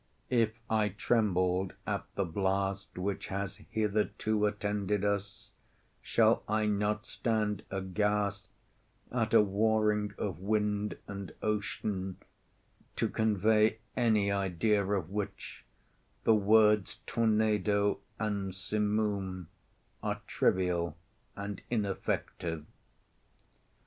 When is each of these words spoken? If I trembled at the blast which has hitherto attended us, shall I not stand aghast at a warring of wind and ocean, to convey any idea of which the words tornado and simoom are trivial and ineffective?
If 0.31 0.59
I 0.67 0.89
trembled 0.89 1.75
at 1.85 2.05
the 2.15 2.25
blast 2.25 2.97
which 2.97 3.27
has 3.27 3.57
hitherto 3.69 4.47
attended 4.47 5.05
us, 5.05 5.53
shall 6.01 6.41
I 6.49 6.65
not 6.65 7.05
stand 7.05 7.61
aghast 7.69 8.49
at 9.11 9.31
a 9.35 9.43
warring 9.43 10.15
of 10.17 10.39
wind 10.39 10.97
and 11.05 11.31
ocean, 11.43 12.17
to 12.95 13.09
convey 13.09 13.77
any 13.95 14.31
idea 14.31 14.83
of 14.83 15.11
which 15.11 15.65
the 16.23 16.33
words 16.33 17.01
tornado 17.05 17.99
and 18.17 18.55
simoom 18.55 19.49
are 20.01 20.21
trivial 20.25 20.97
and 21.35 21.61
ineffective? 21.69 22.65